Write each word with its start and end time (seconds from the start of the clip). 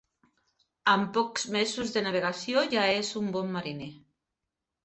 Amb 0.93 1.11
pocs 1.17 1.45
mesos 1.57 1.93
de 1.97 2.03
navegació 2.07 2.65
ja 2.75 2.89
és 2.97 3.15
un 3.23 3.31
bon 3.37 3.55
mariner. 3.59 3.95